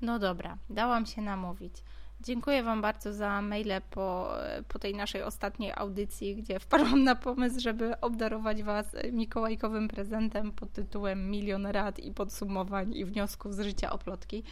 [0.00, 1.74] No dobra, dałam się namówić.
[2.22, 4.32] Dziękuję Wam bardzo za maile po,
[4.68, 10.72] po tej naszej ostatniej audycji, gdzie wpadłam na pomysł, żeby obdarować Was mikołajkowym prezentem pod
[10.72, 14.42] tytułem Milion rad i podsumowań i wniosków z życia oplotki.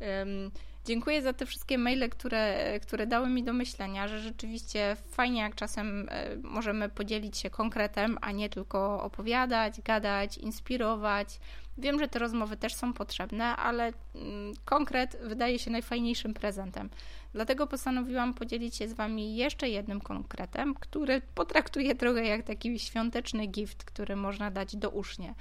[0.00, 0.50] Um,
[0.84, 5.54] dziękuję za te wszystkie maile, które, które dały mi do myślenia, że rzeczywiście fajnie, jak
[5.54, 11.40] czasem e, możemy podzielić się konkretem, a nie tylko opowiadać, gadać, inspirować.
[11.78, 16.90] Wiem, że te rozmowy też są potrzebne, ale mm, konkret wydaje się najfajniejszym prezentem.
[17.32, 23.46] Dlatego postanowiłam podzielić się z Wami jeszcze jednym konkretem, który potraktuję trochę jak taki świąteczny
[23.46, 25.34] gift, który można dać do usznie.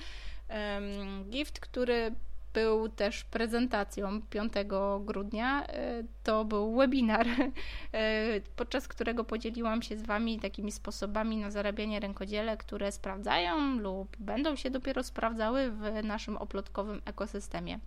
[1.30, 2.16] Gift, który
[2.54, 4.54] był też prezentacją 5
[5.02, 5.68] grudnia.
[5.68, 7.28] E, to był webinar,
[7.92, 14.18] e, podczas którego podzieliłam się z Wami takimi sposobami na zarabianie rękodziele, które sprawdzają lub
[14.20, 17.80] będą się dopiero sprawdzały w naszym oplotkowym ekosystemie.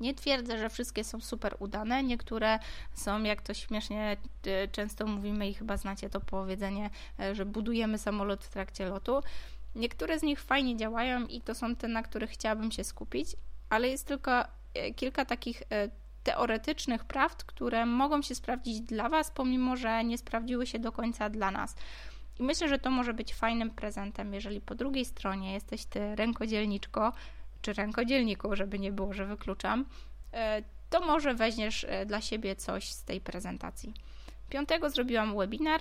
[0.00, 2.02] Nie twierdzę, że wszystkie są super udane.
[2.02, 2.58] Niektóre
[2.94, 6.90] są, jak to śmiesznie e, często mówimy i chyba znacie to powiedzenie,
[7.32, 9.20] że budujemy samolot w trakcie lotu.
[9.74, 13.36] Niektóre z nich fajnie działają i to są te, na których chciałabym się skupić,
[13.70, 15.88] ale jest tylko e, kilka takich e,
[16.22, 21.30] teoretycznych prawd, które mogą się sprawdzić dla Was, pomimo że nie sprawdziły się do końca
[21.30, 21.76] dla nas.
[22.38, 27.12] I myślę, że to może być fajnym prezentem, jeżeli po drugiej stronie jesteś ty rękodzielniczko,
[27.62, 29.84] czy rękodzielniku, żeby nie było, że wykluczam,
[30.32, 33.94] e, to może weźmiesz dla siebie coś z tej prezentacji.
[34.48, 35.80] Piątego zrobiłam webinar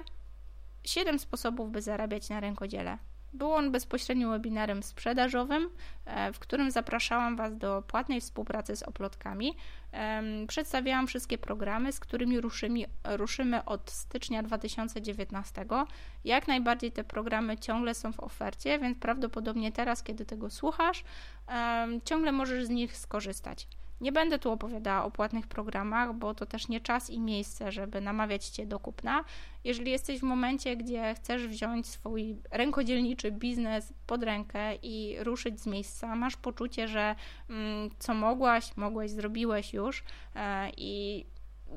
[0.83, 2.97] 7 sposobów, by zarabiać na rękodziele.
[3.35, 5.69] Był on bezpośrednim webinarem sprzedażowym,
[6.05, 9.55] e, w którym zapraszałam Was do płatnej współpracy z oplotkami.
[10.47, 15.65] Przedstawiałam wszystkie programy, z którymi ruszymy, ruszymy od stycznia 2019.
[16.23, 21.03] Jak najbardziej te programy ciągle są w ofercie, więc prawdopodobnie teraz, kiedy tego słuchasz,
[22.05, 23.67] ciągle możesz z nich skorzystać.
[24.05, 28.01] Nie będę tu opowiadała o płatnych programach, bo to też nie czas i miejsce, żeby
[28.01, 29.23] namawiać Cię do kupna.
[29.63, 35.67] Jeżeli jesteś w momencie, gdzie chcesz wziąć swój rękodzielniczy biznes pod rękę i ruszyć z
[35.67, 37.15] miejsca, masz poczucie, że
[37.49, 40.03] mm, co mogłaś, mogłeś, zrobiłeś już
[40.35, 41.25] e, i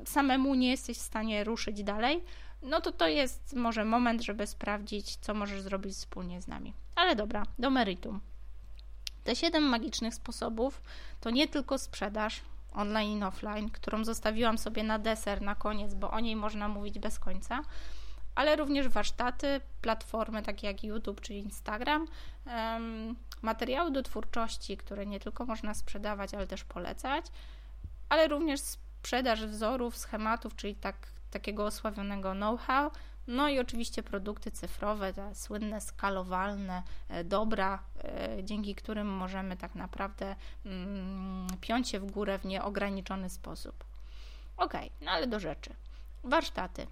[0.05, 2.23] samemu nie jesteś w stanie ruszyć dalej,
[2.61, 6.73] no to to jest może moment, żeby sprawdzić, co możesz zrobić wspólnie z nami.
[6.95, 8.19] Ale dobra, do meritum.
[9.29, 10.81] Te 7 magicznych sposobów
[11.21, 12.41] to nie tylko sprzedaż
[12.73, 16.99] online i offline, którą zostawiłam sobie na deser na koniec, bo o niej można mówić
[16.99, 17.61] bez końca,
[18.35, 22.07] ale również warsztaty, platformy takie jak YouTube czy Instagram,
[23.41, 27.25] materiały do twórczości, które nie tylko można sprzedawać, ale też polecać,
[28.09, 30.95] ale również sprzedaż wzorów, schematów, czyli tak,
[31.31, 32.91] takiego osławionego know-how,
[33.29, 39.75] no i oczywiście produkty cyfrowe, te słynne, skalowalne, e, dobra, e, dzięki którym możemy tak
[39.75, 40.35] naprawdę
[40.65, 43.83] mm, piąć się w górę w nieograniczony sposób.
[44.57, 45.75] Ok, no ale do rzeczy.
[46.23, 46.87] Warsztaty.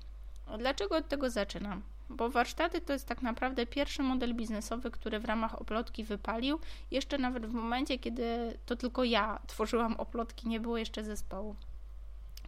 [0.58, 1.82] Dlaczego od tego zaczynam?
[2.10, 6.60] Bo warsztaty to jest tak naprawdę pierwszy model biznesowy, który w ramach oplotki wypalił,
[6.92, 11.56] jeszcze nawet w momencie, kiedy to tylko ja tworzyłam oplotki, nie było jeszcze zespołu.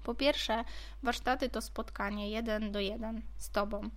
[0.09, 0.63] Po pierwsze,
[1.03, 3.89] warsztaty to spotkanie jeden do jeden z Tobą.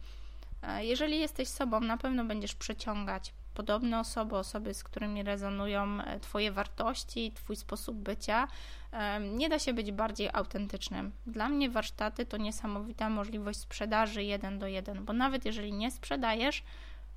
[0.62, 6.20] E, jeżeli jesteś sobą, na pewno będziesz przyciągać podobne osoby, osoby, z którymi rezonują e,
[6.20, 8.48] Twoje wartości, Twój sposób bycia.
[8.92, 11.12] E, nie da się być bardziej autentycznym.
[11.26, 16.62] Dla mnie warsztaty to niesamowita możliwość sprzedaży jeden do jeden, bo nawet jeżeli nie sprzedajesz,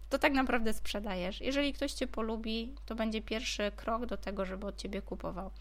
[0.09, 1.41] to tak naprawdę sprzedajesz.
[1.41, 5.51] Jeżeli ktoś Cię polubi, to będzie pierwszy krok do tego, żeby od Ciebie kupował.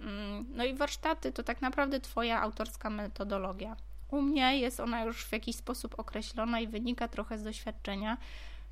[0.00, 3.76] Mm, no i warsztaty to tak naprawdę Twoja autorska metodologia.
[4.10, 8.16] U mnie jest ona już w jakiś sposób określona i wynika trochę z doświadczenia.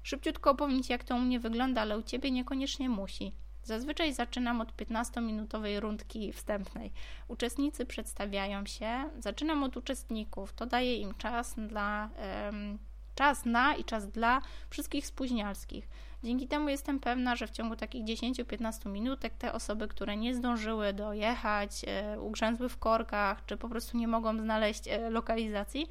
[0.03, 3.33] Szybciutko opowiem Ci, jak to u mnie wygląda, ale u Ciebie niekoniecznie musi.
[3.65, 6.93] Zazwyczaj zaczynam od 15-minutowej rundki wstępnej.
[7.29, 10.53] Uczestnicy przedstawiają się, zaczynam od uczestników.
[10.53, 12.11] To daje im czas dla.
[12.47, 12.79] Um,
[13.15, 15.89] czas na i czas dla wszystkich spóźnialskich.
[16.25, 20.93] Dzięki temu jestem pewna, że w ciągu takich 10-15 minutek te osoby, które nie zdążyły
[20.93, 25.87] dojechać, e, ugrzęzły w korkach, czy po prostu nie mogą znaleźć e, lokalizacji,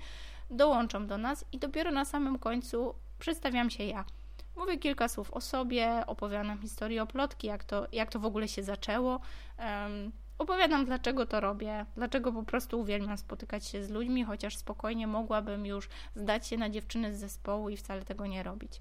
[0.50, 4.06] dołączą do nas i dopiero na samym końcu przedstawiam się ja.
[4.56, 8.48] Mówię kilka słów o sobie, opowiadam historię o plotki, jak to, jak to w ogóle
[8.48, 9.20] się zaczęło.
[10.42, 15.66] Opowiadam, dlaczego to robię, dlaczego po prostu uwielbiam spotykać się z ludźmi, chociaż spokojnie mogłabym
[15.66, 18.80] już zdać się na dziewczyny z zespołu i wcale tego nie robić.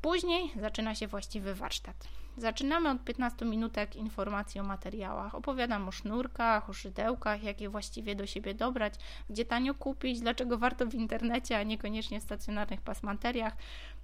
[0.00, 2.08] Później zaczyna się właściwy warsztat.
[2.36, 5.34] Zaczynamy od 15 minutek informacji o materiałach.
[5.34, 8.94] Opowiadam o sznurkach, o szydełkach, jakie właściwie do siebie dobrać,
[9.30, 13.56] gdzie tanio kupić, dlaczego warto w internecie, a niekoniecznie w stacjonarnych pasmanteriach.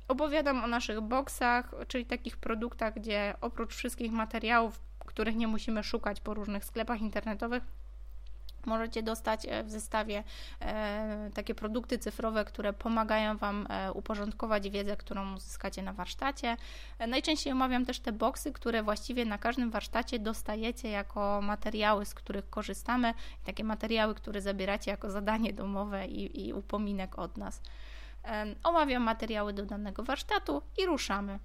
[0.09, 6.21] Opowiadam o naszych boksach, czyli takich produktach, gdzie oprócz wszystkich materiałów, których nie musimy szukać
[6.21, 7.63] po różnych sklepach internetowych,
[8.67, 10.25] Możecie dostać e, w zestawie
[10.61, 16.57] e, takie produkty cyfrowe, które pomagają Wam e, uporządkować wiedzę, którą uzyskacie na warsztacie.
[17.09, 22.51] Najczęściej omawiam też te boksy, które właściwie na każdym warsztacie dostajecie jako materiały, z których
[22.51, 23.15] korzystamy,
[23.45, 27.63] takie materiały, które zabieracie jako zadanie domowe i, i upominek od nas.
[28.63, 31.39] Omawiam materiały do danego warsztatu i ruszamy.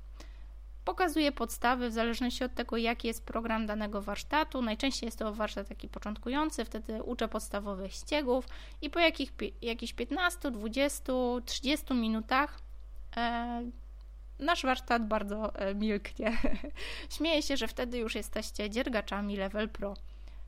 [0.85, 4.61] Pokazuję podstawy w zależności od tego, jaki jest program danego warsztatu.
[4.61, 8.47] Najczęściej jest to warsztat taki początkujący, wtedy uczę podstawowych ściegów
[8.81, 11.13] i po jakich, jakichś 15, 20,
[11.45, 12.59] 30 minutach
[13.17, 13.63] e,
[14.39, 16.37] nasz warsztat bardzo e, milknie.
[17.17, 19.93] Śmieję się, że wtedy już jesteście dziergaczami level pro.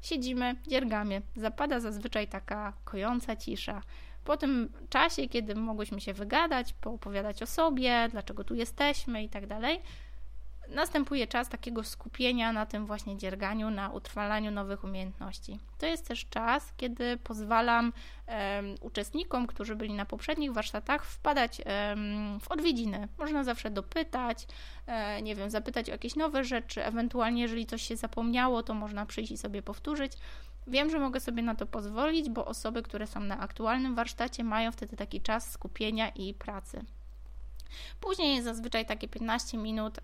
[0.02, 3.82] Siedzimy, dziergamy, zapada zazwyczaj taka kojąca cisza.
[4.24, 9.48] Po tym czasie, kiedy mogłyśmy się wygadać, poopowiadać o sobie, dlaczego tu jesteśmy i tak
[9.48, 9.82] dalej,
[10.70, 15.60] następuje czas takiego skupienia na tym właśnie dzierganiu, na utrwalaniu nowych umiejętności.
[15.78, 17.94] To jest też czas, kiedy pozwalam
[18.82, 21.62] uczestnikom, którzy byli na poprzednich warsztatach, wpadać
[22.42, 23.08] w odwiedziny.
[23.18, 24.48] Można zawsze dopytać,
[24.88, 29.06] e, nie wiem, zapytać o jakieś nowe rzeczy, ewentualnie, jeżeli coś się zapomniało, to można
[29.06, 30.14] przyjść i sobie powtórzyć.
[30.68, 34.72] Wiem, że mogę sobie na to pozwolić, bo osoby, które są na aktualnym warsztacie, mają
[34.72, 36.86] wtedy taki czas skupienia i pracy.
[38.02, 40.00] Później jest zazwyczaj takie 15 minut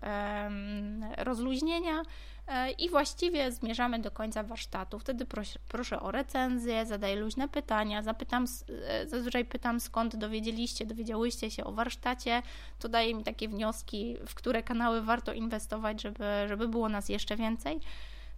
[1.18, 2.02] rozluźnienia
[2.48, 4.98] e, i właściwie zmierzamy do końca warsztatu.
[4.98, 8.44] Wtedy proszę, proszę o recenzję, zadaję luźne pytania, zapytam,
[8.88, 12.42] e, zazwyczaj pytam skąd dowiedzieliście, dowiedziałyście się o warsztacie.
[12.78, 17.36] To daje mi takie wnioski, w które kanały warto inwestować, żeby, żeby było nas jeszcze
[17.36, 17.80] więcej.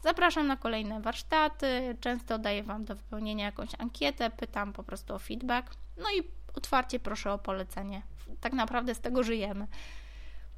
[0.02, 5.18] Zapraszam na kolejne warsztaty, często daję Wam do wypełnienia jakąś ankietę, pytam po prostu o
[5.18, 5.74] feedback.
[5.96, 6.22] No i
[6.54, 8.02] otwarcie proszę o polecenie.
[8.40, 9.66] Tak naprawdę z tego żyjemy.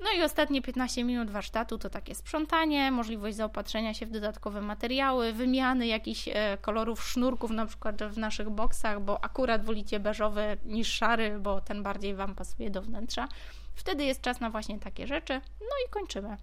[0.01, 5.33] No i ostatnie 15 minut warsztatu to takie sprzątanie, możliwość zaopatrzenia się w dodatkowe materiały,
[5.33, 10.93] wymiany jakichś e, kolorów sznurków, na przykład w naszych boksach, bo akurat wolicie beżowy niż
[10.93, 13.29] szary, bo ten bardziej Wam pasuje do wnętrza.
[13.75, 15.41] Wtedy jest czas na właśnie takie rzeczy.
[15.61, 16.37] No i kończymy.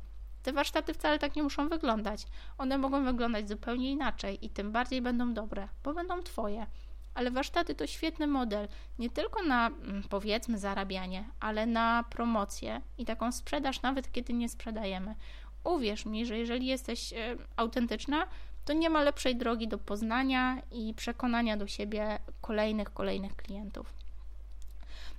[0.44, 2.25] Te warsztaty wcale tak nie muszą wyglądać.
[2.57, 6.68] One mogą wyglądać zupełnie inaczej i tym bardziej będą dobre, bo będą Twoje
[7.16, 8.68] ale warsztaty to świetny model
[9.00, 14.50] nie tylko na mm, powiedzmy zarabianie, ale na promocję i taką sprzedaż, nawet kiedy nie
[14.50, 15.16] sprzedajemy.
[15.64, 17.18] Uwierz mi, że jeżeli jesteś e,
[17.58, 18.28] autentyczna,
[18.66, 23.94] to nie ma lepszej drogi do poznania i przekonania do siebie kolejnych, kolejnych klientów.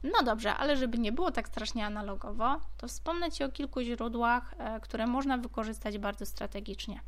[0.02, 4.54] No dobrze, ale żeby nie było tak strasznie analogowo, to wspomnę Ci o kilku źródłach,
[4.58, 7.00] e, które można wykorzystać bardzo strategicznie.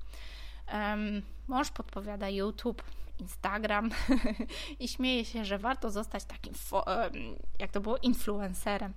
[1.48, 2.82] Mąż podpowiada YouTube,
[3.20, 3.90] Instagram
[4.80, 6.52] i śmieje się, że warto zostać takim,
[7.58, 8.92] jak to było, influencerem.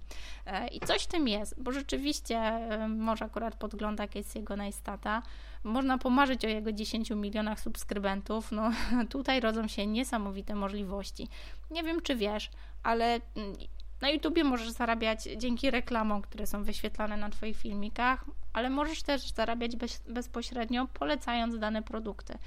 [0.46, 5.22] E, I coś w tym jest, bo rzeczywiście może akurat podgląda Casey'ego Neistata.
[5.64, 8.52] Można pomarzyć o jego 10 milionach subskrybentów.
[8.52, 8.72] No
[9.10, 11.28] tutaj rodzą się niesamowite możliwości.
[11.72, 12.50] Nie wiem, czy wiesz,
[12.84, 13.56] ale mm,
[14.02, 19.30] na YouTubie możesz zarabiać dzięki reklamom, które są wyświetlane na Twoich filmikach, ale możesz też
[19.30, 22.38] zarabiać bez, bezpośrednio polecając dane produkty.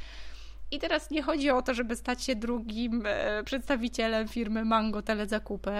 [0.75, 5.71] I teraz nie chodzi o to, żeby stać się drugim e, przedstawicielem firmy Mango Telezakupy.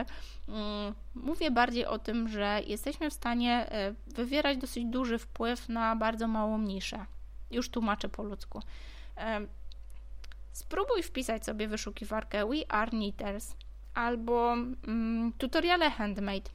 [0.49, 5.97] Mm, mówię bardziej o tym, że jesteśmy w stanie e, wywierać dosyć duży wpływ na
[5.97, 7.07] bardzo małą niszę.
[7.51, 8.63] Już tłumaczę po ludzku.
[10.53, 13.55] Spróbuj wpisać sobie wyszukiwarkę We Are Knitters
[13.95, 16.51] albo mm, tutoriale handmade.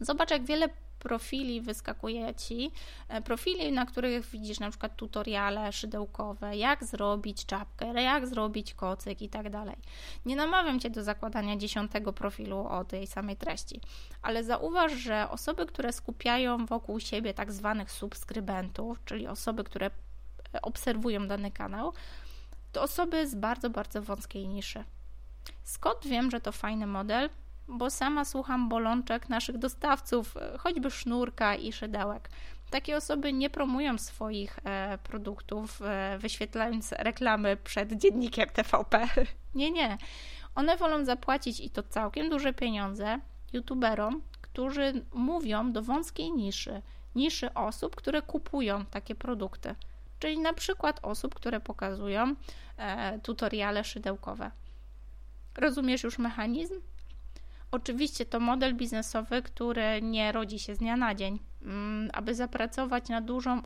[0.00, 0.68] Zobacz, jak wiele
[1.02, 2.70] profili wyskakuje Ci,
[3.08, 9.22] e, profili, na których widzisz na przykład tutoriale szydełkowe, jak zrobić czapkę, jak zrobić kocyk
[9.22, 9.76] i tak dalej.
[10.26, 13.80] Nie namawiam Cię do zakładania dziesiątego profilu o tej samej treści,
[14.22, 19.86] ale zauważ, że osoby, które skupiają wokół siebie tak zwanych subskrybentów, czyli osoby, które
[20.54, 21.92] e, obserwują dany kanał,
[22.72, 24.84] to osoby z bardzo, bardzo wąskiej niszy.
[25.64, 27.30] Skąd wiem, że to fajny model?
[27.72, 32.28] Bo sama słucham bolączek naszych dostawców, e, choćby sznurka i szydełek.
[32.70, 39.08] Takie osoby nie promują swoich e, produktów, e, wyświetlając reklamy przed dziennikiem TVP.
[39.54, 39.98] nie, nie.
[40.54, 43.18] One wolą zapłacić i to całkiem duże pieniądze
[43.52, 46.82] youtuberom, którzy mówią do wąskiej niszy,
[47.14, 49.74] niszy osób, które kupują takie produkty.
[50.18, 52.34] Czyli na przykład osób, które pokazują
[53.22, 54.50] tutoriale szydełkowe.
[55.56, 56.74] Rozumiesz już mechanizm?
[57.72, 61.38] Oczywiście to model biznesowy, który nie rodzi się z dnia na dzień.
[61.62, 63.62] Mm, aby zapracować na dużą y,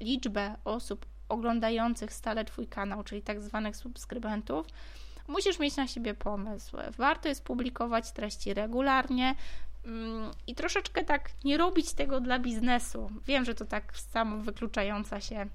[0.00, 4.66] liczbę osób oglądających stale Twój kanał, czyli tak zwanych subskrybentów,
[5.28, 6.76] musisz mieć na siebie pomysł.
[6.98, 9.34] Warto jest publikować treści regularnie
[9.84, 13.10] mm, i troszeczkę tak nie robić tego dla biznesu.
[13.26, 15.46] Wiem, że to tak samo wykluczająca się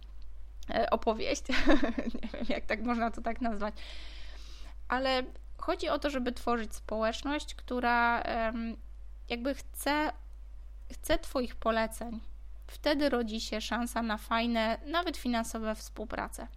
[0.69, 1.43] e, opowieść.
[2.21, 3.75] nie wiem, jak tak można to tak nazwać.
[4.87, 5.23] Ale
[5.57, 8.23] chodzi o to, żeby tworzyć społeczność, która
[9.29, 10.11] jakby chce,
[10.93, 12.19] chce Twoich poleceń.
[12.67, 16.47] Wtedy rodzi się szansa na fajne, nawet finansowe współpracę.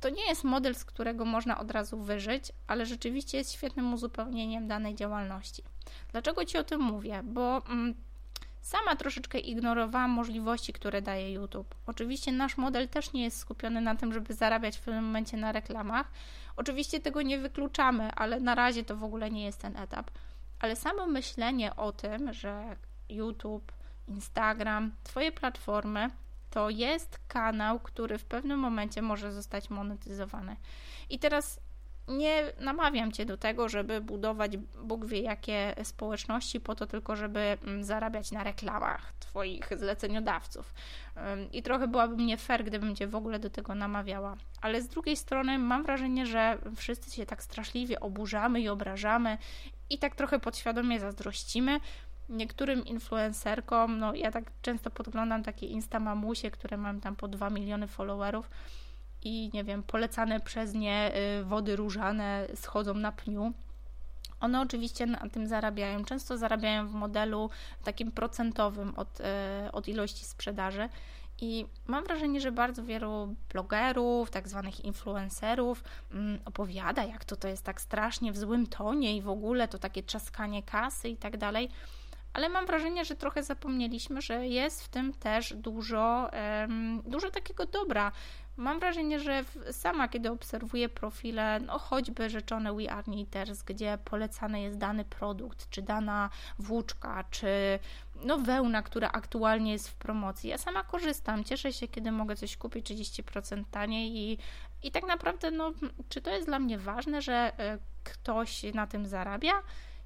[0.00, 4.68] To nie jest model, z którego można od razu wyżyć, ale rzeczywiście jest świetnym uzupełnieniem
[4.68, 5.62] danej działalności.
[6.12, 7.20] Dlaczego Ci o tym mówię?
[7.24, 7.94] Bo mm,
[8.68, 11.74] sama troszeczkę ignorowałam możliwości, które daje YouTube.
[11.86, 15.52] Oczywiście nasz model też nie jest skupiony na tym, żeby zarabiać w tym momencie na
[15.52, 16.10] reklamach.
[16.56, 20.10] Oczywiście tego nie wykluczamy, ale na razie to w ogóle nie jest ten etap.
[20.60, 22.76] Ale samo myślenie o tym, że
[23.08, 23.72] YouTube,
[24.08, 26.10] Instagram, Twoje platformy
[26.50, 30.56] to jest kanał, który w pewnym momencie może zostać monetyzowany.
[31.10, 31.60] I teraz
[32.08, 37.40] nie namawiam Cię do tego, żeby budować Bóg wie jakie społeczności po to tylko, żeby
[37.40, 40.74] mm, zarabiać na reklamach Twoich zleceniodawców.
[41.52, 44.36] I trochę byłabym nie fair, gdybym Cię w ogóle do tego namawiała.
[44.60, 49.38] Ale z drugiej strony mam wrażenie, że wszyscy się tak straszliwie oburzamy i obrażamy
[49.90, 51.80] i tak trochę podświadomie zazdrościmy,
[52.28, 57.50] niektórym influencerkom, no ja tak często podglądam takie insta mamusie, które mam tam po 2
[57.50, 58.50] miliony followerów
[59.28, 63.52] i nie wiem, polecane przez nie y, wody różane schodzą na pniu.
[64.40, 66.04] One oczywiście na tym zarabiają.
[66.04, 67.50] Często zarabiają w modelu
[67.84, 69.24] takim procentowym od, y,
[69.72, 70.88] od ilości sprzedaży.
[71.40, 77.48] I mam wrażenie, że bardzo wielu blogerów, tak zwanych influencerów mm, opowiada, jak to to
[77.48, 81.36] jest tak strasznie w złym tonie i w ogóle to takie trzaskanie kasy i tak
[81.36, 81.70] dalej
[82.32, 86.30] ale mam wrażenie, że trochę zapomnieliśmy, że jest w tym też dużo,
[87.04, 88.12] dużo takiego dobra.
[88.58, 94.60] Mam wrażenie, że sama, kiedy obserwuję profile, no choćby rzeczone We Are Knitters, gdzie polecany
[94.60, 97.78] jest dany produkt, czy dana włóczka, czy
[98.24, 100.50] no wełna, która aktualnie jest w promocji.
[100.50, 104.38] Ja sama korzystam, cieszę się, kiedy mogę coś kupić 30% taniej i,
[104.82, 105.72] i tak naprawdę, no,
[106.08, 109.52] czy to jest dla mnie ważne, że e, ktoś na tym zarabia?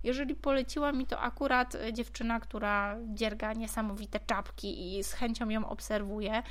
[0.04, 5.68] Jeżeli poleciła mi to akurat e, dziewczyna, która dzierga niesamowite czapki i z chęcią ją
[5.68, 6.42] obserwuję,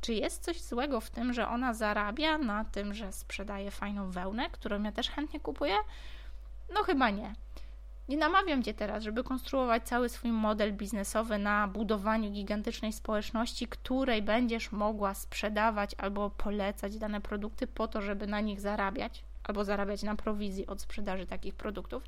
[0.00, 4.50] czy jest coś złego w tym, że ona zarabia na tym, że sprzedaje fajną wełnę,
[4.50, 5.74] którą ja też chętnie kupuję?
[6.74, 7.32] No chyba nie.
[8.08, 14.22] Nie namawiam Cię teraz, żeby konstruować cały swój model biznesowy na budowaniu gigantycznej społeczności, której
[14.22, 20.02] będziesz mogła sprzedawać albo polecać dane produkty po to, żeby na nich zarabiać, albo zarabiać
[20.02, 22.02] na prowizji od sprzedaży takich produktów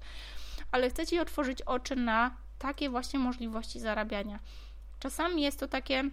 [0.72, 4.38] ale chcę Ci otworzyć oczy na takie właśnie możliwości zarabiania.
[4.98, 6.04] Czasami jest to takie,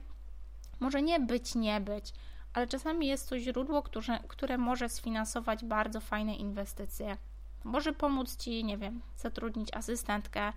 [0.80, 2.14] może nie być, nie być,
[2.54, 7.18] ale czasami jest to źródło, które, które może sfinansować bardzo fajne inwestycje.
[7.64, 10.54] Może pomóc Ci, nie wiem, zatrudnić asystentkę,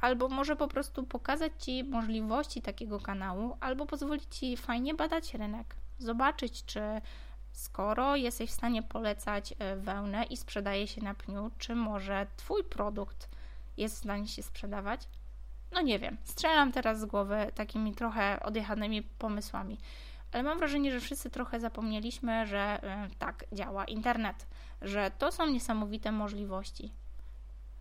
[0.00, 5.74] albo może po prostu pokazać Ci możliwości takiego kanału, albo pozwolić Ci fajnie badać rynek,
[5.98, 6.80] zobaczyć, czy
[7.52, 12.64] skoro jesteś w stanie polecać e, wełnę i sprzedaje się na pniu, czy może Twój
[12.64, 13.28] produkt
[13.76, 15.08] jest w stanie się sprzedawać?
[15.72, 19.78] No nie wiem, strzelam teraz z głowy takimi trochę odjechanymi pomysłami,
[20.32, 24.46] ale mam wrażenie, że wszyscy trochę zapomnieliśmy, że e, tak działa internet,
[24.82, 26.92] że to są niesamowite możliwości.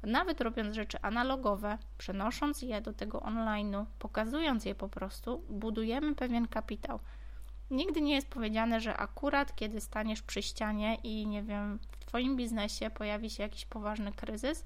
[0.03, 6.47] Nawet robiąc rzeczy analogowe, przenosząc je do tego online'u, pokazując je po prostu, budujemy pewien
[6.47, 6.99] kapitał–
[7.71, 12.37] Nigdy nie jest powiedziane, że akurat kiedy staniesz przy ścianie i nie wiem, w Twoim
[12.37, 14.63] biznesie pojawi się jakiś poważny kryzys,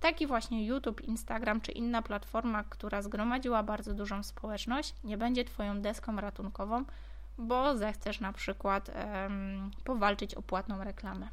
[0.00, 5.80] taki właśnie YouTube, Instagram czy inna platforma, która zgromadziła bardzo dużą społeczność, nie będzie Twoją
[5.80, 6.84] deską ratunkową,
[7.38, 11.28] bo zechcesz na przykład um, powalczyć o płatną reklamę.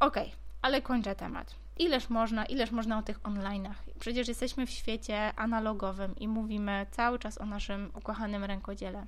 [0.00, 0.16] Ok,
[0.62, 1.54] ale kończę temat.
[1.78, 3.74] Ileż można, ileż można o tych online'ach?
[4.00, 9.06] Przecież jesteśmy w świecie analogowym i mówimy cały czas o naszym ukochanym rękodziele.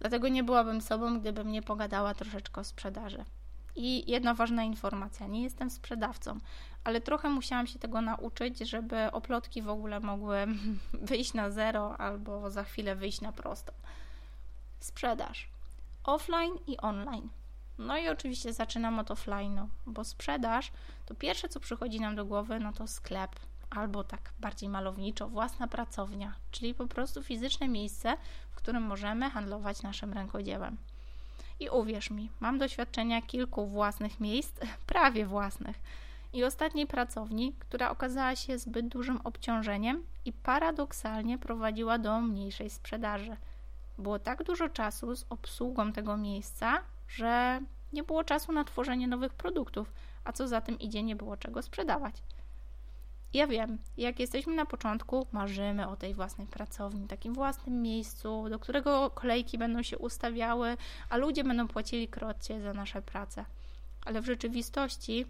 [0.00, 3.24] Dlatego nie byłabym sobą, gdybym nie pogadała troszeczkę o sprzedaży.
[3.76, 6.38] I jedna ważna informacja: nie jestem sprzedawcą,
[6.84, 10.46] ale trochę musiałam się tego nauczyć, żeby oplotki w ogóle mogły
[11.10, 13.72] wyjść na zero albo za chwilę wyjść na prosto.
[14.80, 15.48] Sprzedaż
[16.04, 17.28] offline i online.
[17.78, 20.72] No i oczywiście zaczynam od offline'u, bo sprzedaż
[21.06, 23.30] to pierwsze, co przychodzi nam do głowy, no to sklep,
[23.70, 28.16] albo tak bardziej malowniczo, własna pracownia, czyli po prostu fizyczne miejsce,
[28.50, 30.76] w którym możemy handlować naszym rękodziełem.
[31.62, 35.80] I uwierz mi, mam doświadczenia kilku własnych miejsc, prawie własnych,
[36.32, 43.36] i ostatniej pracowni, która okazała się zbyt dużym obciążeniem i paradoksalnie prowadziła do mniejszej sprzedaży.
[43.98, 47.60] Było tak dużo czasu z obsługą tego miejsca, że
[47.92, 49.92] nie było czasu na tworzenie nowych produktów,
[50.24, 52.22] a co za tym idzie, nie było czego sprzedawać.
[53.34, 58.58] Ja wiem, jak jesteśmy na początku, marzymy o tej własnej pracowni, takim własnym miejscu, do
[58.58, 60.76] którego kolejki będą się ustawiały,
[61.08, 63.44] a ludzie będą płacili krocie za nasze prace.
[64.04, 65.26] Ale w rzeczywistości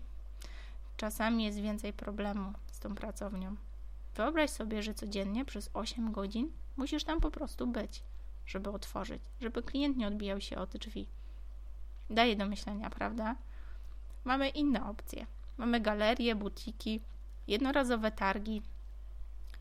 [0.96, 3.56] czasami jest więcej problemu z tą pracownią.
[4.14, 8.02] Wyobraź sobie, że codziennie przez 8 godzin musisz tam po prostu być,
[8.46, 11.08] żeby otworzyć, żeby klient nie odbijał się o te drzwi.
[12.10, 13.36] Daje do myślenia, prawda?
[14.24, 15.26] Mamy inne opcje.
[15.58, 17.00] Mamy galerie, butiki,
[17.48, 18.62] jednorazowe targi,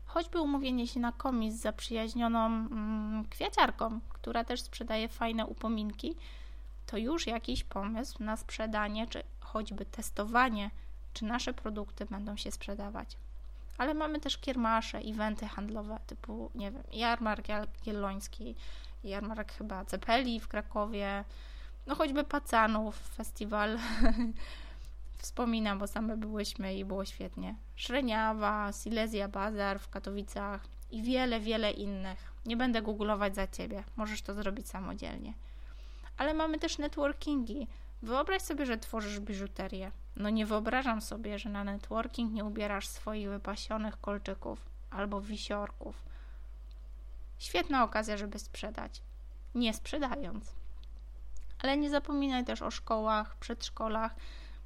[0.04, 6.14] choćby umówienie się na komis z zaprzyjaźnioną mm, kwiaciarką, która też sprzedaje fajne upominki,
[6.86, 10.70] to już jakiś pomysł na sprzedanie, czy choćby testowanie,
[11.12, 13.16] czy nasze produkty będą się sprzedawać.
[13.78, 18.54] Ale mamy też kiermasze, eventy handlowe typu, nie wiem, jarmark jagielloński,
[19.04, 21.24] jarmark chyba Cepeli w Krakowie,
[21.86, 23.78] no choćby Pacanów, festiwal
[25.18, 27.54] wspominam, bo same byłyśmy i było świetnie.
[27.76, 32.32] Szreniawa, Silesia Bazar w Katowicach i wiele, wiele innych.
[32.46, 35.34] Nie będę googlować za ciebie, możesz to zrobić samodzielnie.
[36.16, 37.66] Ale mamy też networkingi.
[38.02, 39.92] Wyobraź sobie, że tworzysz biżuterię.
[40.16, 46.02] No nie wyobrażam sobie, że na networking nie ubierasz swoich wypasionych kolczyków albo wisiorków.
[47.38, 49.02] Świetna okazja, żeby sprzedać.
[49.54, 50.52] Nie sprzedając.
[51.62, 54.14] Ale nie zapominaj też o szkołach, przedszkolach,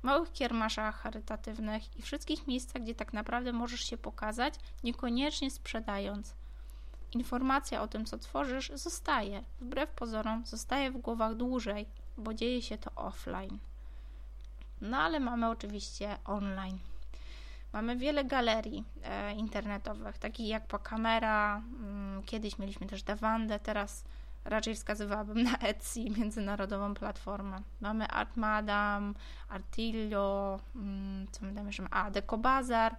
[0.06, 6.34] małych kiermaszach charytatywnych i wszystkich miejscach, gdzie tak naprawdę możesz się pokazać, niekoniecznie sprzedając.
[7.12, 11.86] Informacja o tym, co tworzysz, zostaje, wbrew pozorom, zostaje w głowach dłużej,
[12.18, 13.58] bo dzieje się to offline.
[14.80, 16.78] No ale mamy oczywiście online.
[17.72, 24.04] Mamy wiele galerii e, internetowych, takich jak Pokamera, mm, kiedyś mieliśmy też Dawandę, teraz
[24.46, 27.62] raczej wskazywałabym na Etsy, międzynarodową platformę.
[27.80, 29.14] Mamy Art Madam,
[29.48, 32.96] Artillo, mm, co my tam jeszcze A, Decobazar.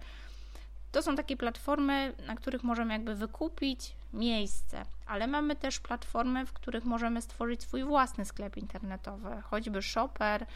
[0.92, 6.52] To są takie platformy, na których możemy jakby wykupić miejsce, ale mamy też platformy, w
[6.52, 10.46] których możemy stworzyć swój własny sklep internetowy, choćby Shopper,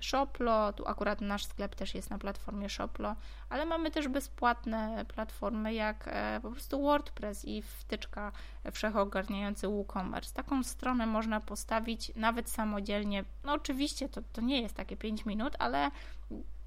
[0.00, 3.16] Shoplo, tu akurat nasz sklep też jest na platformie Shoplo,
[3.48, 8.32] ale mamy też bezpłatne platformy jak e, po prostu WordPress i wtyczka
[8.72, 10.34] wszechogarniający WooCommerce.
[10.34, 13.24] Taką stronę można postawić nawet samodzielnie.
[13.44, 15.90] No oczywiście to, to nie jest takie 5 minut, ale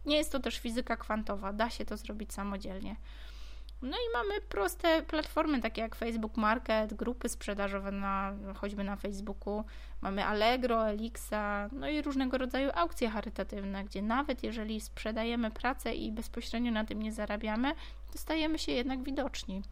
[0.05, 2.95] nie jest to też fizyka kwantowa, da się to zrobić samodzielnie.
[3.81, 9.63] No i mamy proste platformy, takie jak Facebook Market, grupy sprzedażowe na, choćby na Facebooku.
[10.01, 16.11] Mamy Allegro, Elixa, no i różnego rodzaju aukcje charytatywne, gdzie nawet jeżeli sprzedajemy pracę i
[16.11, 17.71] bezpośrednio na tym nie zarabiamy,
[18.11, 19.63] to stajemy się jednak widoczni.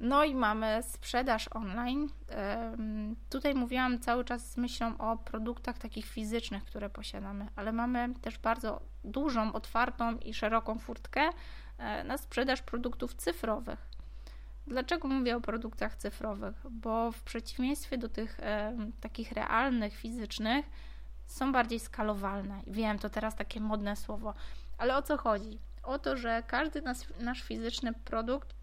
[0.00, 2.08] No i mamy sprzedaż online.
[3.30, 8.38] Tutaj mówiłam cały czas z myślą o produktach takich fizycznych, które posiadamy, ale mamy też
[8.38, 11.30] bardzo dużą, otwartą i szeroką furtkę
[12.04, 13.92] na sprzedaż produktów cyfrowych.
[14.66, 16.54] Dlaczego mówię o produktach cyfrowych?
[16.70, 20.66] Bo w przeciwieństwie do tych e, takich realnych, fizycznych,
[21.26, 22.60] są bardziej skalowalne.
[22.66, 24.34] Wiem, to teraz takie modne słowo,
[24.78, 25.58] ale o co chodzi?
[25.82, 28.54] O to, że każdy nasz, nasz fizyczny produkt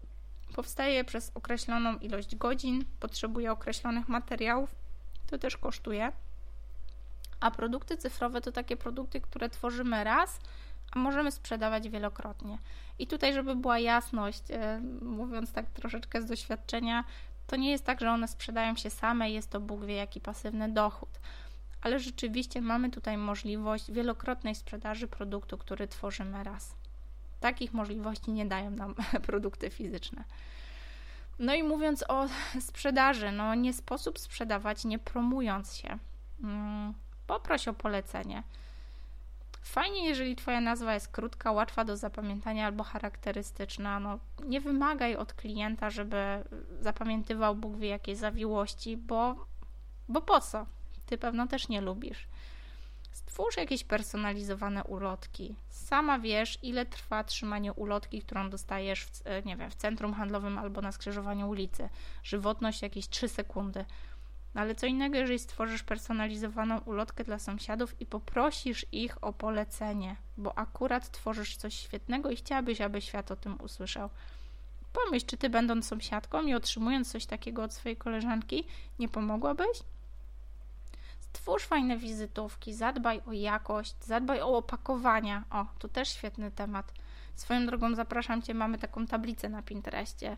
[0.54, 4.74] powstaje przez określoną ilość godzin, potrzebuje określonych materiałów,
[5.26, 6.12] to też kosztuje.
[7.40, 10.40] A produkty cyfrowe to takie produkty, które tworzymy raz,
[10.90, 12.58] a możemy sprzedawać wielokrotnie.
[12.98, 17.04] I tutaj, żeby była jasność, e, mówiąc tak troszeczkę z doświadczenia,
[17.46, 20.68] to nie jest tak, że one sprzedają się same, jest to Bóg wie jaki pasywny
[20.68, 21.08] dochód.
[21.82, 26.74] Ale rzeczywiście mamy tutaj możliwość wielokrotnej sprzedaży produktu, który tworzymy raz.
[27.40, 28.94] Takich możliwości nie dają nam
[29.26, 30.24] produkty fizyczne.
[31.38, 32.26] No i mówiąc o
[32.60, 35.98] sprzedaży, no nie sposób sprzedawać nie promując się.
[36.42, 36.94] Mm,
[37.26, 38.42] poproś o polecenie.
[39.62, 44.00] Fajnie, jeżeli Twoja nazwa jest krótka, łatwa do zapamiętania albo charakterystyczna.
[44.00, 46.16] No, nie wymagaj od klienta, żeby
[46.80, 49.46] zapamiętywał Bóg wie jakie zawiłości, bo,
[50.08, 50.66] bo po co?
[51.06, 52.28] Ty pewno też nie lubisz.
[53.12, 55.56] Stwórz jakieś personalizowane ulotki.
[55.68, 60.80] Sama wiesz, ile trwa trzymanie ulotki, którą dostajesz w, nie wiem, w centrum handlowym albo
[60.80, 61.88] na skrzyżowaniu ulicy.
[62.22, 63.84] Żywotność jakieś 3 sekundy.
[64.54, 70.58] Ale co innego, jeżeli stworzysz personalizowaną ulotkę dla sąsiadów i poprosisz ich o polecenie, bo
[70.58, 74.10] akurat tworzysz coś świetnego i chciałabyś, aby świat o tym usłyszał.
[74.92, 78.64] Pomyśl, czy ty, będąc sąsiadką i otrzymując coś takiego od swojej koleżanki,
[78.98, 79.82] nie pomogłabyś?
[81.20, 85.44] Stwórz fajne wizytówki, zadbaj o jakość, zadbaj o opakowania.
[85.50, 86.92] O, to też świetny temat.
[87.34, 90.36] Swoją drogą zapraszam Cię, mamy taką tablicę na Pinterestie,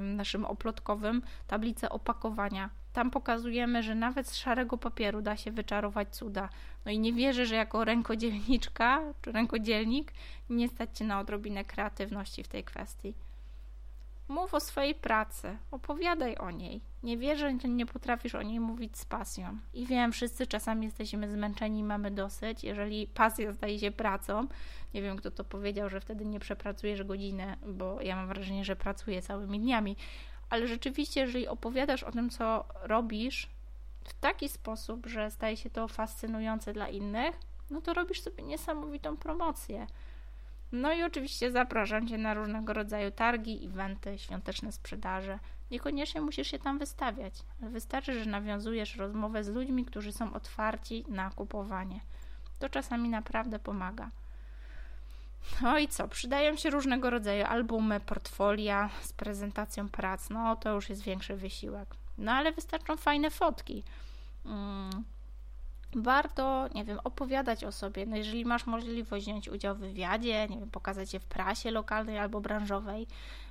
[0.00, 2.70] naszym oplotkowym, tablicę opakowania.
[2.96, 6.48] Tam pokazujemy, że nawet z szarego papieru da się wyczarować cuda.
[6.84, 10.12] No i nie wierzę, że jako rękodzielniczka czy rękodzielnik
[10.50, 13.14] nie stać cię na odrobinę kreatywności w tej kwestii.
[14.28, 16.80] Mów o swojej pracy, opowiadaj o niej.
[17.02, 19.58] Nie wierzę, że nie potrafisz o niej mówić z pasją.
[19.74, 22.64] I wiem, wszyscy czasami jesteśmy zmęczeni i mamy dosyć.
[22.64, 24.46] Jeżeli pasja staje się pracą,
[24.94, 28.76] nie wiem kto to powiedział, że wtedy nie przepracujesz godzinę, bo ja mam wrażenie, że
[28.76, 29.96] pracuję całymi dniami.
[30.50, 33.48] Ale rzeczywiście, jeżeli opowiadasz o tym, co robisz
[34.04, 39.16] w taki sposób, że staje się to fascynujące dla innych, no to robisz sobie niesamowitą
[39.16, 39.86] promocję.
[40.72, 45.38] No i oczywiście zapraszam Cię na różnego rodzaju targi, eventy, świąteczne sprzedaże.
[45.70, 51.04] Niekoniecznie musisz się tam wystawiać, ale wystarczy, że nawiązujesz rozmowę z ludźmi, którzy są otwarci
[51.08, 52.00] na kupowanie.
[52.58, 54.10] To czasami naprawdę pomaga.
[55.62, 56.08] No i co?
[56.08, 60.30] Przydają się różnego rodzaju albumy, portfolia z prezentacją prac.
[60.30, 61.94] No to już jest większy wysiłek.
[62.18, 63.84] No ale wystarczą fajne fotki.
[64.44, 65.04] Hmm
[65.94, 68.06] warto, nie wiem, opowiadać o sobie.
[68.06, 72.18] No jeżeli masz możliwość wziąć udział w wywiadzie, nie wiem, pokazać się w prasie lokalnej
[72.18, 73.06] albo branżowej,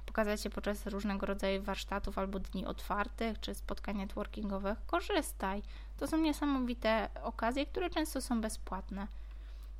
[0.05, 5.63] pokazać się podczas różnego rodzaju warsztatów albo dni otwartych czy spotkań networkingowych, korzystaj.
[5.97, 9.08] To są niesamowite okazje, które często są bezpłatne.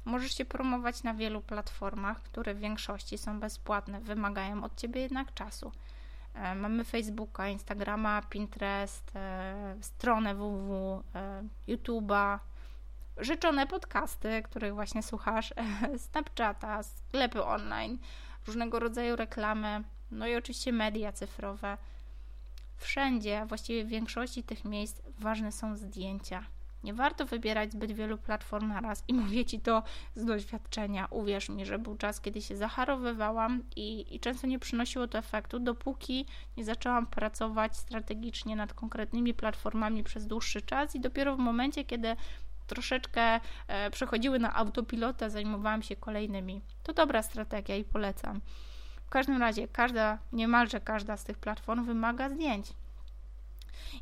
[0.06, 5.34] Możesz się promować na wielu platformach, które w większości są bezpłatne, wymagają od ciebie jednak
[5.34, 5.72] czasu.
[6.34, 12.40] E, mamy Facebooka, Instagrama, Pinterest, e, stronę www, e, YouTube'a,
[13.18, 15.54] życzone podcasty, których właśnie słuchasz,
[16.10, 17.98] Snapchata, sklepy online,
[18.48, 21.78] różnego rodzaju reklamy, no i oczywiście media cyfrowe.
[22.78, 26.44] Wszędzie, a właściwie w większości tych miejsc ważne są zdjęcia.
[26.84, 29.84] Nie warto wybierać zbyt wielu platform na raz i mówię Ci to
[30.16, 31.08] z doświadczenia.
[31.10, 35.60] Uwierz mi, że był czas, kiedy się zacharowywałam i, i często nie przynosiło to efektu,
[35.60, 36.26] dopóki
[36.58, 42.16] nie zaczęłam pracować strategicznie nad konkretnymi platformami przez dłuższy czas i dopiero w momencie, kiedy
[42.68, 46.62] troszeczkę e, przechodziły na autopilota, zajmowałam się kolejnymi.
[46.84, 48.42] To dobra strategia i polecam.
[49.06, 52.74] W każdym razie, każda, niemalże każda z tych platform wymaga zdjęć.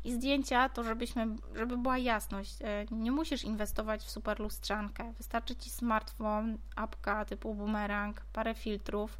[0.04, 5.12] I zdjęcia to, żebyśmy, żeby była jasność, e, nie musisz inwestować w super lustrzankę.
[5.18, 9.18] Wystarczy ci smartfon, apka typu boomerang, parę filtrów,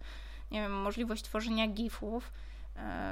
[0.51, 2.33] nie wiem, możliwość tworzenia gifów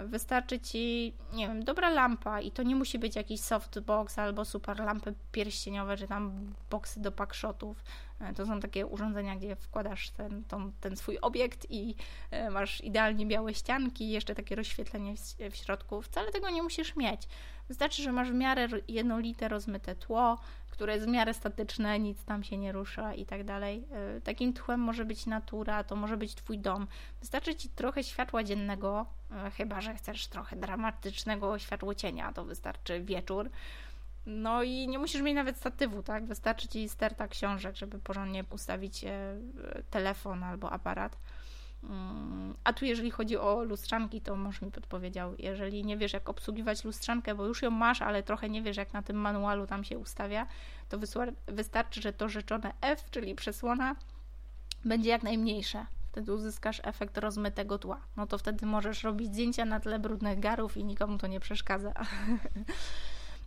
[0.06, 4.80] wystarczy ci, nie wiem, dobra lampa i to nie musi być jakiś softbox albo super
[4.80, 7.84] lampy pierścieniowe, czy tam boxy do packshotów.
[8.20, 11.94] E, to są takie urządzenia, gdzie wkładasz ten, tą, ten swój obiekt i
[12.30, 15.14] e, masz idealnie białe ścianki jeszcze takie rozświetlenie
[15.50, 16.02] w środku.
[16.02, 17.28] Wcale tego nie musisz mieć.
[17.68, 20.38] Wystarczy, że masz w miarę jednolite, rozmyte tło,
[20.72, 23.84] które jest w miarę statyczne, nic tam się nie rusza i tak dalej.
[24.16, 26.86] E, takim tłem może być natura, to może być Twój dom.
[27.20, 33.50] Wystarczy Ci trochę światła dziennego, e, chyba że chcesz trochę dramatycznego światłocienia, to wystarczy wieczór.
[34.26, 36.26] No i nie musisz mieć nawet statywu, tak?
[36.26, 39.36] Wystarczy Ci sterta książek, żeby porządnie ustawić e,
[39.90, 41.16] telefon albo aparat.
[42.64, 46.84] A tu, jeżeli chodzi o lustrzanki, to mąż mi podpowiedział, jeżeli nie wiesz, jak obsługiwać
[46.84, 49.98] lustrzankę, bo już ją masz, ale trochę nie wiesz, jak na tym manualu tam się
[49.98, 50.46] ustawia,
[50.88, 50.98] to
[51.46, 53.96] wystarczy, że to rzeczone F, czyli przesłona,
[54.84, 55.86] będzie jak najmniejsze.
[56.12, 58.00] Wtedy uzyskasz efekt rozmytego tła.
[58.16, 61.92] No to wtedy możesz robić zdjęcia na tle brudnych garów i nikomu to nie przeszkadza.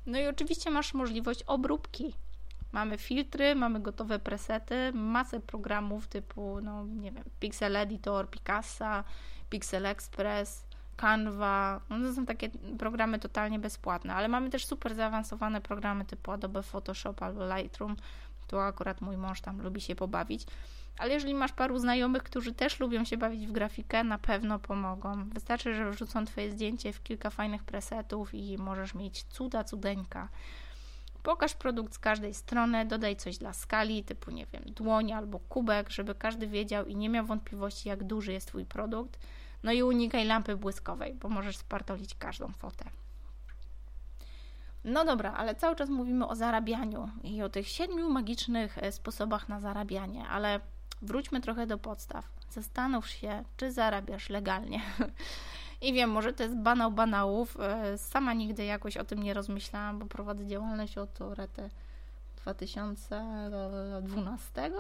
[0.08, 2.14] No i oczywiście masz możliwość obróbki
[2.76, 9.04] Mamy filtry, mamy gotowe presety, masę programów typu, no nie wiem, Pixel Editor, Picasa,
[9.50, 10.66] Pixel Express,
[10.98, 11.82] Canva.
[11.90, 16.64] No to są takie programy totalnie bezpłatne, ale mamy też super zaawansowane programy typu Adobe
[16.64, 17.96] Photoshop albo Lightroom.
[18.48, 20.46] Tu akurat mój mąż tam lubi się pobawić.
[20.98, 25.30] Ale jeżeli masz paru znajomych, którzy też lubią się bawić w grafikę, na pewno pomogą.
[25.30, 30.30] Wystarczy, że wrzucą Twoje zdjęcie w kilka fajnych presetów i możesz mieć cuda, cudeńka.
[31.26, 35.90] Pokaż produkt z każdej strony, dodaj coś dla skali, typu, nie wiem, dłoń albo kubek,
[35.90, 39.20] żeby każdy wiedział i nie miał wątpliwości, jak duży jest Twój produkt.
[39.64, 42.86] No i unikaj lampy błyskowej, bo możesz spartolić każdą fotę.
[44.84, 49.50] No dobra, ale cały czas mówimy o zarabianiu i o tych siedmiu magicznych e, sposobach
[49.50, 50.60] na zarabianie, ale
[51.02, 52.30] wróćmy trochę do podstaw.
[52.50, 54.82] Zastanów się, czy zarabiasz legalnie.
[55.82, 57.58] I wiem, może to jest banał banałów.
[57.60, 61.70] E, sama nigdy jakoś o tym nie rozmyślałam, bo prowadzę działalność od rety
[62.38, 64.72] 2012.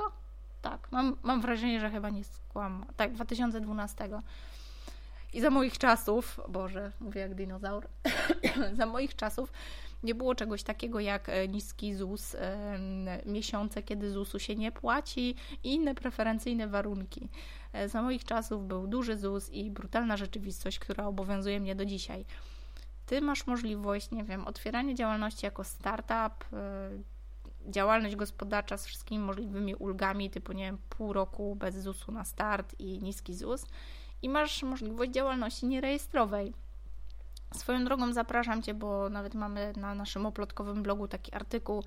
[0.62, 2.86] Tak, mam, mam wrażenie, że chyba nie skłam.
[2.98, 4.10] Tak, 2012.
[5.34, 7.88] I za moich czasów, Boże, mówię jak dinozaur,
[8.78, 9.52] za moich czasów
[10.04, 12.36] nie było czegoś takiego jak e, niski ZUS,
[13.26, 17.30] miesiące, kiedy ZUS-u się nie płaci i inne preferencyjne warunki.
[17.86, 22.26] Za moich czasów był duży ZUS i brutalna rzeczywistość, która obowiązuje mnie do dzisiaj.
[23.06, 26.46] ty masz możliwość, nie wiem, otwierania działalności jako startup,
[27.68, 32.76] działalność gospodarcza z wszystkimi możliwymi ulgami, typu nie wiem, pół roku bez ZUS-u na start
[32.80, 33.66] i niski ZUS
[34.22, 36.54] i masz możliwość działalności nierejestrowej.
[37.56, 41.84] Swoją drogą zapraszam Cię, bo nawet mamy na naszym oplotkowym blogu taki artykuł.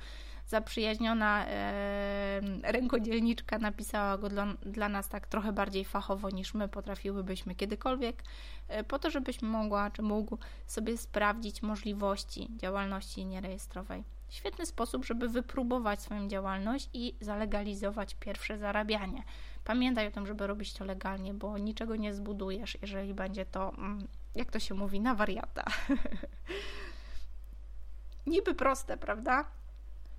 [0.46, 7.54] Zaprzyjaźniona e, rękodzielniczka napisała go dla, dla nas tak trochę bardziej fachowo niż my potrafiłybyśmy
[7.54, 8.22] kiedykolwiek,
[8.68, 15.28] e, po to, żebyś mogła czy mógł sobie sprawdzić możliwości działalności nierejestrowej świetny sposób, żeby
[15.28, 19.22] wypróbować swoją działalność i zalegalizować pierwsze zarabianie.
[19.64, 24.08] Pamiętaj o tym, żeby robić to legalnie, bo niczego nie zbudujesz, jeżeli będzie to, mm,
[24.34, 25.64] jak to się mówi, na wariata.
[28.26, 29.44] Niby proste, prawda?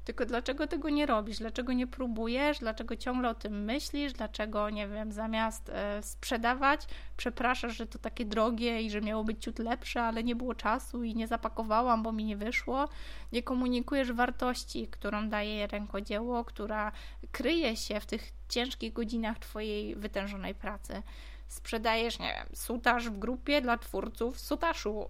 [0.09, 1.37] Tylko dlaczego tego nie robisz?
[1.37, 2.59] Dlaczego nie próbujesz?
[2.59, 4.13] Dlaczego ciągle o tym myślisz?
[4.13, 9.43] Dlaczego, nie wiem, zamiast e, sprzedawać, przepraszasz, że to takie drogie i że miało być
[9.43, 12.89] ciut lepsze, ale nie było czasu i nie zapakowałam, bo mi nie wyszło?
[13.31, 16.91] Nie komunikujesz wartości, którą daje rękodzieło, która
[17.31, 21.03] kryje się w tych ciężkich godzinach Twojej wytężonej pracy.
[21.49, 25.05] Sprzedajesz, nie wiem, sutaż w grupie dla twórców sutaszu.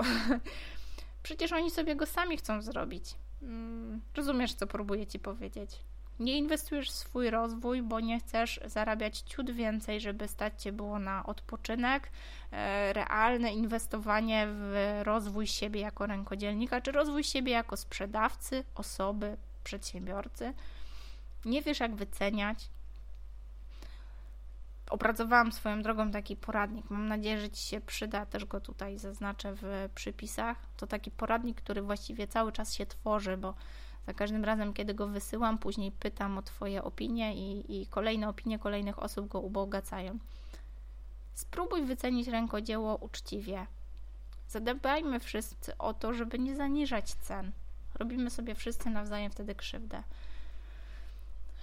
[1.24, 3.16] Przecież oni sobie go sami chcą zrobić.
[3.42, 5.80] Mm, rozumiesz, co próbuję ci powiedzieć.
[6.20, 11.00] Nie inwestujesz w swój rozwój, bo nie chcesz zarabiać ciut więcej, żeby stać cię było
[11.00, 12.12] na odpoczynek,
[12.52, 20.54] e, realne inwestowanie w rozwój siebie jako rękodzielnika, czy rozwój siebie jako sprzedawcy, osoby, przedsiębiorcy.
[21.46, 22.70] Nie wiesz, jak wyceniać,
[24.90, 26.90] opracowałam swoją drogą taki poradnik.
[26.90, 30.58] Mam nadzieję, że Ci się przyda, też go tutaj zaznaczę w przypisach.
[30.78, 33.54] To taki poradnik, który właściwie cały czas się tworzy, bo
[34.08, 38.60] za każdym razem, kiedy go wysyłam, później pytam o Twoje opinie i, i kolejne opinie
[38.60, 40.20] kolejnych osób go ubogacają.
[41.34, 43.66] Spróbuj wycenić rękodzieło uczciwie.
[44.48, 47.52] Zadbajmy wszyscy o to, żeby nie zaniżać cen.
[47.96, 50.04] Robimy sobie wszyscy nawzajem wtedy krzywdę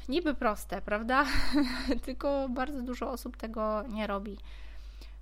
[0.08, 1.24] niby proste, prawda?
[2.04, 4.38] Tylko bardzo dużo osób tego nie robi.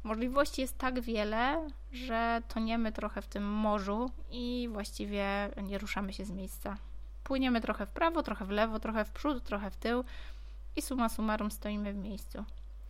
[0.04, 6.24] Możliwości jest tak wiele, że toniemy trochę w tym morzu i właściwie nie ruszamy się
[6.24, 6.76] z miejsca.
[7.24, 10.04] Płyniemy trochę w prawo, trochę w lewo, trochę w przód, trochę w tył
[10.76, 12.44] i suma summarum stoimy w miejscu.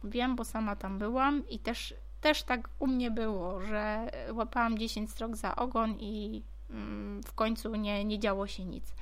[0.04, 5.10] Wiem, bo sama tam byłam i też, też tak u mnie było, że łapałam 10
[5.10, 8.92] strok za ogon i mm, w końcu nie, nie działo się nic.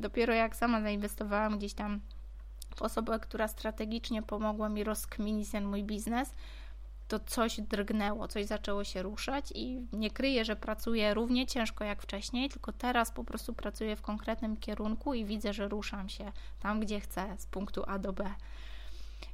[0.00, 2.00] Dopiero jak sama zainwestowałam gdzieś tam
[2.76, 6.34] w osobę, która strategicznie pomogła mi rozkminić ten mój biznes,
[7.08, 12.02] to coś drgnęło, coś zaczęło się ruszać i nie kryję, że pracuję równie ciężko jak
[12.02, 16.80] wcześniej, tylko teraz po prostu pracuję w konkretnym kierunku i widzę, że ruszam się tam,
[16.80, 18.34] gdzie chcę, z punktu A do B.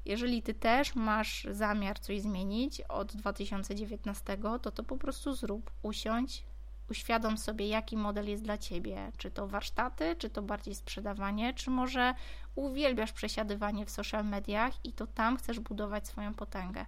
[0.05, 6.44] Jeżeli ty też masz zamiar coś zmienić od 2019, to to po prostu zrób, usiądź,
[6.90, 9.12] uświadom sobie, jaki model jest dla ciebie.
[9.16, 12.14] Czy to warsztaty, czy to bardziej sprzedawanie, czy może
[12.55, 16.87] uwielbiasz przesiadywanie w social mediach i to tam chcesz budować swoją potęgę.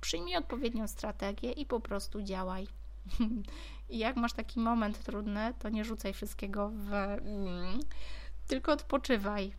[0.00, 2.66] Przyjmij odpowiednią strategię i po prostu działaj.
[3.90, 6.92] I jak masz taki moment trudny, to nie rzucaj wszystkiego w.
[6.92, 7.80] Mm,
[8.48, 9.54] tylko odpoczywaj.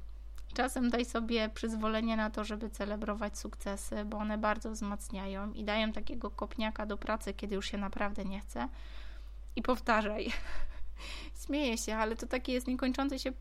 [0.54, 5.92] Czasem daj sobie przyzwolenie na to, żeby celebrować sukcesy, bo one bardzo wzmacniają i dają
[5.92, 8.70] takiego kopniaka do pracy, kiedy już się naprawdę nie chce
[9.56, 10.32] i powtarzaj.
[11.46, 13.32] Śmieję się, ale to taki jest niekończący się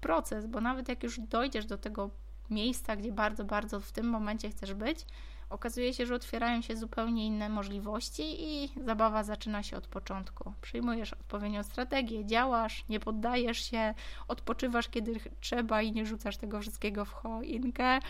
[0.00, 2.10] proces, bo nawet jak już dojdziesz do tego
[2.50, 5.06] miejsca, gdzie bardzo, bardzo w tym momencie chcesz być,
[5.50, 10.52] okazuje się, że otwierają się zupełnie inne możliwości i zabawa zaczyna się od początku.
[10.60, 13.94] Przyjmujesz odpowiednią strategię, działasz, nie poddajesz się,
[14.28, 18.00] odpoczywasz kiedy trzeba i nie rzucasz tego wszystkiego w choinkę.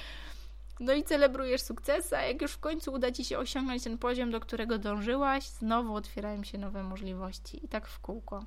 [0.81, 4.31] No i celebrujesz sukces, a jak już w końcu uda Ci się osiągnąć ten poziom,
[4.31, 8.45] do którego dążyłaś, znowu otwierają się nowe możliwości i tak w kółko.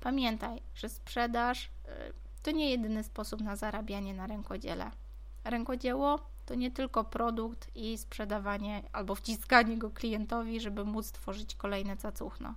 [0.00, 1.68] Pamiętaj, że sprzedaż y,
[2.42, 4.90] to nie jedyny sposób na zarabianie na rękodziele.
[5.44, 11.96] Rękodzieło to nie tylko produkt i sprzedawanie albo wciskanie go klientowi, żeby móc tworzyć kolejne
[11.96, 12.54] cacuchno.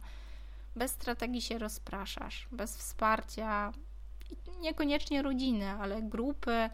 [0.75, 3.73] Bez strategii się rozpraszasz, bez wsparcia,
[4.61, 6.69] niekoniecznie rodziny, ale grupy,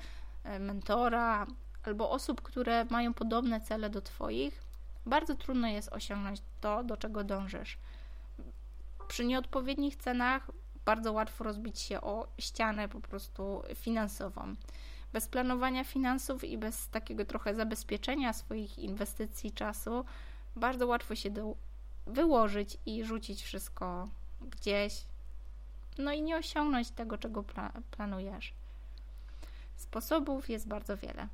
[0.59, 1.47] mentora
[1.83, 4.61] albo osób, które mają podobne cele do Twoich,
[5.05, 7.77] bardzo trudno jest osiągnąć to, do czego dążysz.
[9.07, 10.51] Przy nieodpowiednich cenach
[10.85, 14.55] bardzo łatwo rozbić się o ścianę po prostu finansową.
[15.13, 20.05] Bez planowania finansów i bez takiego trochę zabezpieczenia swoich inwestycji czasu,
[20.55, 21.55] bardzo łatwo się do,
[22.07, 24.07] wyłożyć i rzucić wszystko
[24.41, 25.05] gdzieś,
[25.97, 28.53] no i nie osiągnąć tego, czego pla planujesz.
[29.79, 31.27] Sposobów jest bardzo wiele.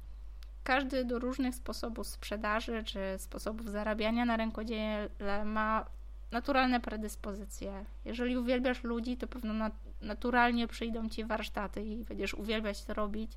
[0.64, 5.86] Każdy do różnych sposobów sprzedaży czy sposobów zarabiania na rękodziele ma
[6.32, 7.86] naturalne predyspozycje.
[8.06, 13.32] Jeżeli uwielbiasz ludzi, to pewno nat naturalnie przyjdą ci warsztaty i będziesz uwielbiać to robić.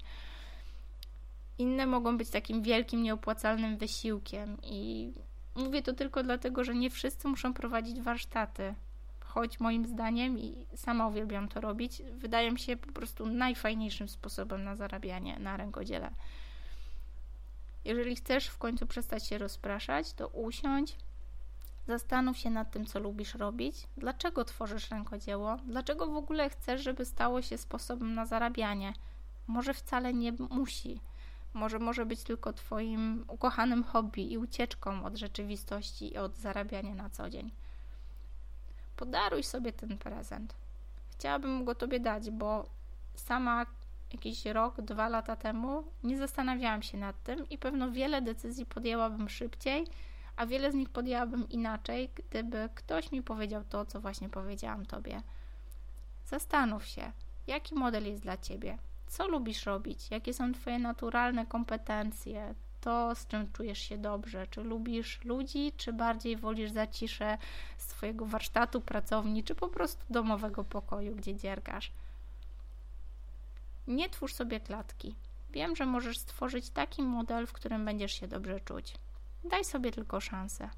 [1.59, 5.13] Inne mogą być takim wielkim, nieopłacalnym wysiłkiem i
[5.55, 8.75] mówię to tylko dlatego, że nie wszyscy muszą prowadzić warsztaty.
[9.39, 14.65] Choć moim zdaniem, i sama uwielbiam to robić, wydaje mi się po prostu najfajniejszym sposobem
[14.65, 16.11] na zarabianie na rękodziele.
[17.85, 20.97] Jeżeli chcesz w końcu przestać się rozpraszać, to usiądź,
[21.87, 27.05] zastanów się nad tym, co lubisz robić, dlaczego tworzysz rękodzieło, dlaczego w ogóle chcesz, żeby
[27.05, 28.93] stało się sposobem na zarabianie.
[29.47, 31.01] Może wcale nie musi.
[31.55, 37.11] Może może być tylko Twoim ukochanym hobby i ucieczką od rzeczywistości i od zarabiania na
[37.11, 37.51] co dzień.
[38.99, 40.55] Podaruj sobie ten prezent.
[41.11, 42.67] Chciałabym go Tobie dać, bo
[43.15, 43.67] sama
[44.13, 49.29] jakiś rok, dwa lata temu nie zastanawiałam się nad tym i pewno wiele decyzji podjęłabym
[49.29, 49.87] szybciej,
[50.37, 55.23] a wiele z nich podjęłabym inaczej, gdyby ktoś mi powiedział to, co właśnie powiedziałam Tobie.
[56.27, 57.13] Zastanów się,
[57.47, 63.27] jaki model jest dla Ciebie, co lubisz robić, jakie są Twoje naturalne kompetencje, to, z
[63.27, 64.47] czym czujesz się dobrze.
[64.47, 67.39] Czy lubisz ludzi, czy bardziej wolisz zaciszę
[67.77, 71.93] swojego warsztatu, pracowni, czy po prostu domowego pokoju, gdzie dziergasz.
[73.87, 75.15] Nie twórz sobie klatki.
[75.51, 78.95] Wiem, że możesz stworzyć taki model, w którym będziesz się dobrze czuć.
[79.45, 80.71] Daj sobie tylko szansę.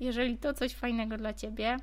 [0.00, 1.76] Jeżeli to coś fajnego dla Ciebie,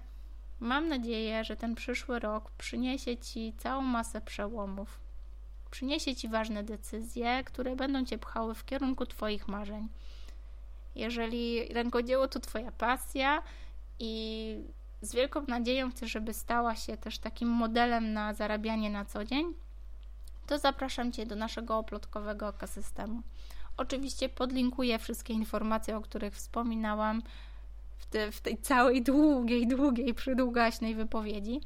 [0.60, 5.05] mam nadzieję, że ten przyszły rok przyniesie Ci całą masę przełomów.
[5.76, 9.88] Przyniesie Ci ważne decyzje, które będą Cię pchały w kierunku Twoich marzeń.
[10.96, 13.44] Jeżeli rękodzieło to Twoja pasja
[14.00, 14.56] i
[15.02, 19.54] z wielką nadzieją chcę, żeby stała się też takim modelem na zarabianie na co dzień,
[20.48, 23.22] to zapraszam Cię do naszego oplotkowego ekosystemu.
[23.78, 27.22] Oczywiście podlinkuję wszystkie informacje, o których wspominałam
[27.98, 31.62] w, te, w tej całej długiej, długiej, przydługaśnej wypowiedzi,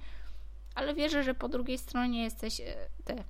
[0.76, 3.24] ale wierzę, że po drugiej stronie jesteś e, Ty,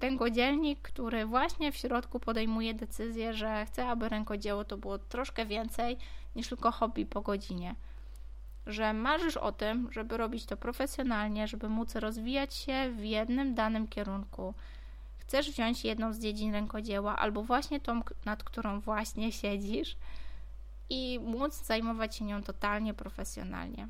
[0.00, 5.98] rękodzielnik, który właśnie w środku podejmuje decyzję, że chce, aby rękodzieło to było troszkę więcej
[6.36, 7.74] niż tylko hobby po godzinie
[8.68, 13.88] że marzysz o tym, żeby robić to profesjonalnie, żeby móc rozwijać się w jednym danym
[13.88, 14.54] kierunku.
[15.18, 19.96] Chcesz wziąć jedną z dziedzin rękodzieła, albo właśnie tą, nad którą właśnie siedzisz,
[20.90, 23.88] i móc zajmować się nią totalnie profesjonalnie.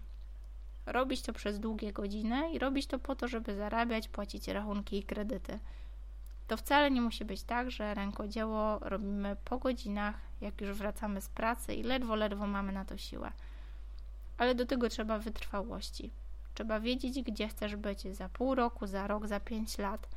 [0.86, 5.02] Robić to przez długie godziny i robić to po to, żeby zarabiać, płacić rachunki i
[5.02, 5.58] kredyty.
[6.48, 11.28] To wcale nie musi być tak, że rękodzieło robimy po godzinach, jak już wracamy z
[11.28, 13.32] pracy i ledwo, ledwo mamy na to siłę
[14.38, 16.10] ale do tego trzeba wytrwałości.
[16.54, 20.08] Trzeba wiedzieć, gdzie chcesz być za pół roku, za rok, za pięć lat.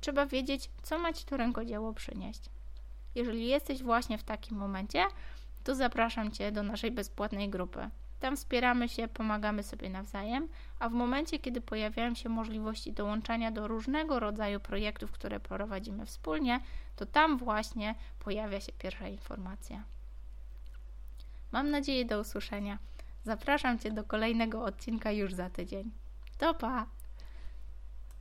[0.00, 2.42] Trzeba wiedzieć, co ma ci to rękodzieło przynieść.
[3.14, 5.04] Jeżeli jesteś właśnie w takim momencie,
[5.64, 7.90] to zapraszam Cię do naszej bezpłatnej grupy.
[8.22, 13.68] Tam wspieramy się, pomagamy sobie nawzajem, a w momencie, kiedy pojawiają się możliwości dołączania do
[13.68, 16.60] różnego rodzaju projektów, które prowadzimy wspólnie,
[16.96, 19.84] to tam właśnie pojawia się pierwsza informacja.
[21.52, 22.78] Mam nadzieję do usłyszenia.
[23.24, 25.90] Zapraszam Cię do kolejnego odcinka już za tydzień.
[26.38, 26.54] To!